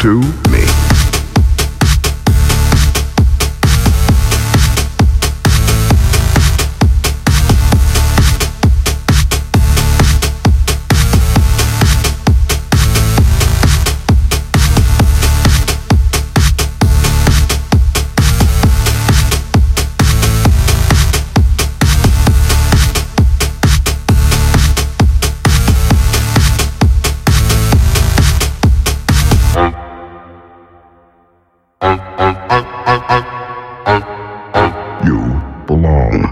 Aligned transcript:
to 0.00 0.18
me. 0.50 0.79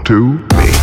to 0.09 0.39
me. 0.57 0.78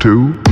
two. 0.00 0.49